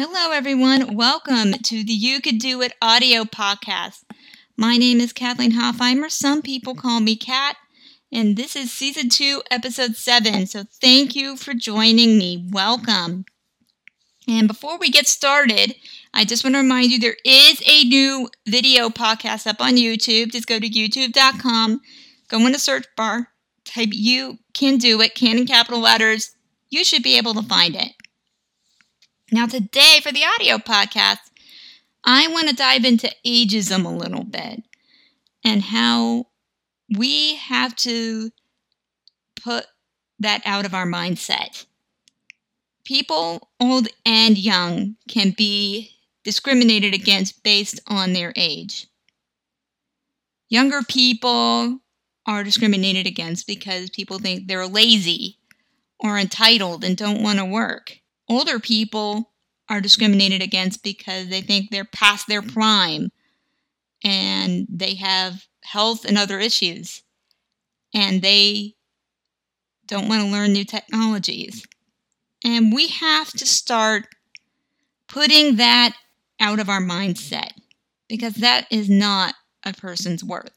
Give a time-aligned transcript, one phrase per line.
[0.00, 0.94] Hello, everyone.
[0.94, 4.04] Welcome to the You Could Do It audio podcast.
[4.56, 6.08] My name is Kathleen Hoffheimer.
[6.08, 7.56] Some people call me Kat,
[8.12, 10.46] and this is season two, episode seven.
[10.46, 12.48] So thank you for joining me.
[12.52, 13.24] Welcome.
[14.28, 15.74] And before we get started,
[16.14, 20.30] I just want to remind you there is a new video podcast up on YouTube.
[20.30, 21.80] Just go to youtube.com,
[22.28, 23.30] go in the search bar,
[23.64, 26.36] type You Can Do It, can in capital letters.
[26.70, 27.94] You should be able to find it.
[29.30, 31.18] Now, today for the audio podcast,
[32.02, 34.62] I want to dive into ageism a little bit
[35.44, 36.28] and how
[36.96, 38.30] we have to
[39.36, 39.66] put
[40.18, 41.66] that out of our mindset.
[42.84, 45.90] People, old and young, can be
[46.24, 48.86] discriminated against based on their age.
[50.48, 51.80] Younger people
[52.24, 55.36] are discriminated against because people think they're lazy
[56.00, 59.32] or entitled and don't want to work older people
[59.68, 62.52] are discriminated against because they think they're past their mm.
[62.52, 63.10] prime
[64.02, 67.02] and they have health and other issues
[67.94, 68.74] and they
[69.86, 71.66] don't want to learn new technologies.
[72.44, 74.06] And we have to start
[75.08, 75.96] putting that
[76.38, 77.52] out of our mindset
[78.08, 80.52] because that is not a person's worth.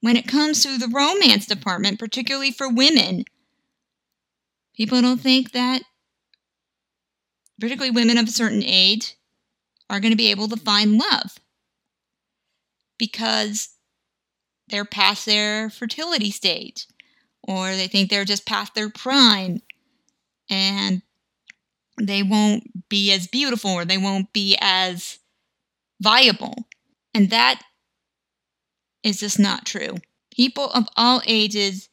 [0.00, 3.24] When it comes to the romance department, particularly for women,
[4.76, 5.82] people don't think that
[7.60, 9.16] particularly women of a certain age,
[9.88, 11.38] are going to be able to find love
[12.98, 13.70] because
[14.68, 16.86] they're past their fertility stage
[17.46, 19.62] or they think they're just past their prime
[20.50, 21.02] and
[22.00, 25.18] they won't be as beautiful or they won't be as
[26.00, 26.54] viable.
[27.14, 27.62] And that
[29.02, 29.94] is just not true.
[30.34, 31.88] People of all ages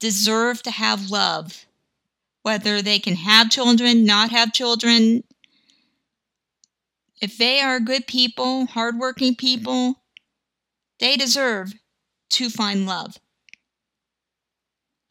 [0.00, 1.66] deserve to have love
[2.46, 5.24] whether they can have children, not have children.
[7.20, 10.04] If they are good people, hardworking people,
[11.00, 11.74] they deserve
[12.30, 13.16] to find love.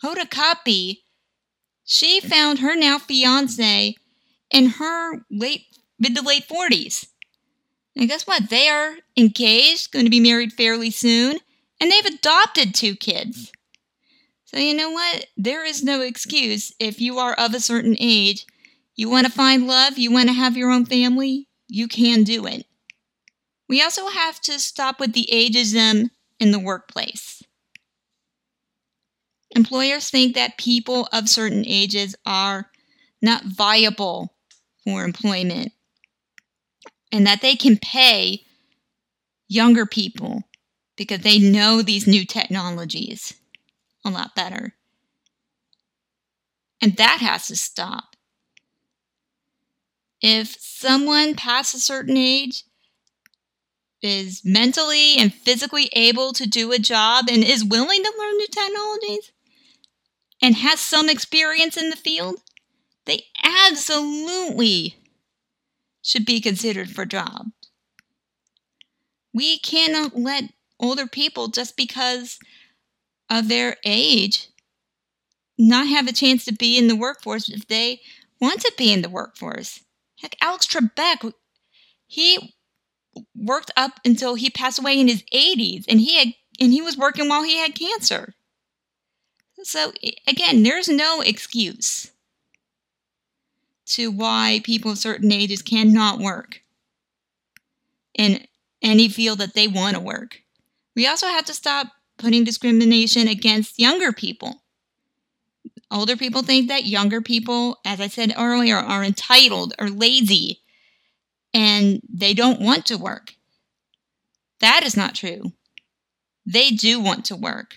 [0.01, 0.99] Hoda Kotb,
[1.83, 3.95] she found her now fiance
[4.49, 5.65] in her late
[5.99, 7.07] mid to late 40s.
[7.97, 8.49] And guess what?
[8.49, 11.39] They are engaged, going to be married fairly soon,
[11.81, 13.51] and they've adopted two kids.
[14.55, 15.25] So, you know what?
[15.35, 18.45] There is no excuse if you are of a certain age,
[18.95, 22.45] you want to find love, you want to have your own family, you can do
[22.47, 22.65] it.
[23.67, 27.43] We also have to stop with the ageism in the workplace.
[29.51, 32.71] Employers think that people of certain ages are
[33.21, 34.35] not viable
[34.85, 35.73] for employment
[37.11, 38.45] and that they can pay
[39.49, 40.43] younger people
[40.95, 43.33] because they know these new technologies
[44.05, 44.75] a lot better.
[46.81, 48.15] And that has to stop.
[50.21, 52.63] If someone past a certain age
[54.01, 58.47] is mentally and physically able to do a job and is willing to learn new
[58.47, 59.31] technologies
[60.41, 62.41] and has some experience in the field,
[63.05, 64.95] they absolutely
[66.01, 67.51] should be considered for jobs.
[69.33, 70.45] We cannot let
[70.79, 72.39] older people just because
[73.29, 74.49] of their age
[75.57, 78.01] not have a chance to be in the workforce if they
[78.41, 79.81] want to be in the workforce.
[80.21, 81.33] Heck, Alex Trebek,
[82.07, 82.55] he
[83.35, 86.97] worked up until he passed away in his 80s, and he had and he was
[86.97, 88.33] working while he had cancer.
[89.63, 89.91] So
[90.27, 92.11] again, there's no excuse
[93.87, 96.61] to why people of certain ages cannot work
[98.13, 98.45] in
[98.81, 100.41] any field that they want to work.
[100.95, 104.63] We also have to stop putting discrimination against younger people.
[105.91, 110.61] Older people think that younger people, as I said earlier, are entitled or lazy
[111.53, 113.35] and they don't want to work.
[114.59, 115.53] That is not true.
[116.45, 117.75] They do want to work.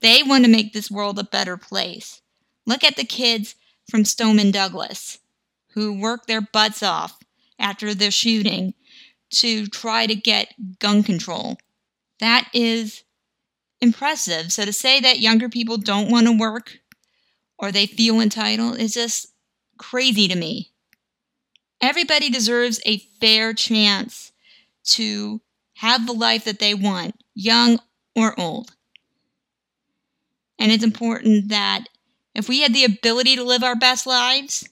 [0.00, 2.20] They want to make this world a better place.
[2.66, 3.54] Look at the kids
[3.88, 5.18] from Stoneman Douglas
[5.74, 7.18] who work their butts off
[7.58, 8.74] after the shooting
[9.30, 11.56] to try to get gun control.
[12.18, 13.04] That is
[13.80, 14.52] impressive.
[14.52, 16.78] So to say that younger people don't want to work
[17.58, 19.28] or they feel entitled is just
[19.78, 20.72] crazy to me.
[21.80, 24.32] Everybody deserves a fair chance
[24.84, 25.40] to
[25.74, 27.78] have the life that they want, young
[28.16, 28.74] or old.
[30.58, 31.84] And it's important that
[32.34, 34.68] if we had the ability to live our best lives,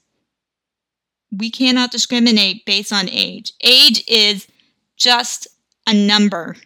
[1.31, 3.53] we cannot discriminate based on age.
[3.61, 4.47] Age is
[4.97, 5.47] just
[5.85, 6.57] a number.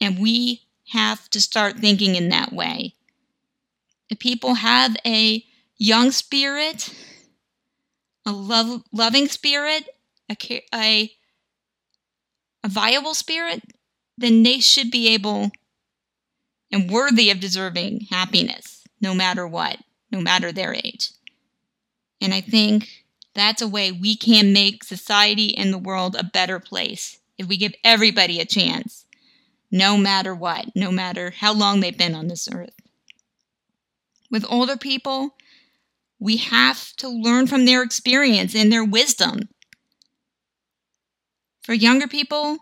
[0.00, 2.94] And we have to start thinking in that way.
[4.08, 5.44] If people have a
[5.76, 6.94] young spirit,
[8.24, 9.88] a love, loving spirit,
[10.30, 10.36] a,
[10.74, 11.12] a,
[12.62, 13.62] a viable spirit,
[14.16, 15.50] then they should be able
[16.72, 19.78] and worthy of deserving happiness no matter what,
[20.10, 21.12] no matter their age.
[22.20, 22.88] And I think
[23.34, 27.56] that's a way we can make society and the world a better place if we
[27.56, 29.05] give everybody a chance,
[29.70, 32.74] no matter what, no matter how long they've been on this earth.
[34.30, 35.34] With older people,
[36.18, 39.48] we have to learn from their experience and their wisdom.
[41.62, 42.58] For younger people,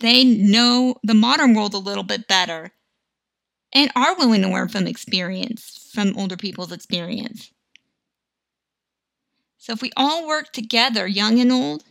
[0.00, 2.72] they know the modern world a little bit better
[3.72, 7.50] and are willing to learn from experience, from older people's experience.
[9.58, 11.84] So if we all work together, young and old,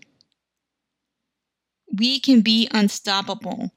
[1.91, 3.71] we can be unstoppable.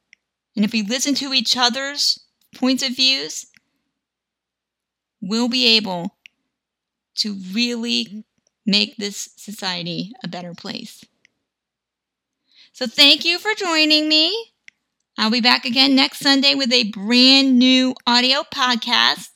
[0.57, 2.21] And if we listen to each other's
[2.55, 3.47] points of views,
[5.21, 6.17] we'll be able
[7.17, 8.25] to really
[8.67, 11.05] make this society a better place.
[12.73, 14.53] So thank you for joining me.
[15.17, 19.31] I'll be back again next Sunday with a brand new audio podcast.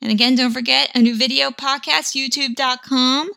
[0.00, 3.30] And again, don't forget a new video podcast, youtube.com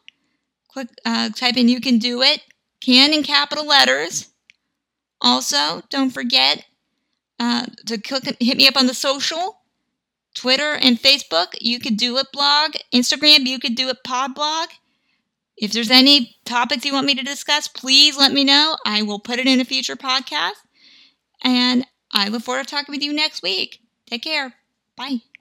[0.74, 2.42] Click, uh, type in you can do it,
[2.82, 4.30] can in capital letters.
[5.22, 6.66] Also, don't forget
[7.40, 9.62] uh, to click, hit me up on the social,
[10.36, 11.48] Twitter and Facebook.
[11.60, 13.46] You could do it blog, Instagram.
[13.46, 14.70] You could do it pod blog.
[15.58, 18.78] If there's any topics you want me to discuss, please let me know.
[18.86, 20.54] I will put it in a future podcast.
[21.44, 23.80] And I look forward to talking with you next week.
[24.08, 24.56] Take care.
[24.96, 25.33] Bye.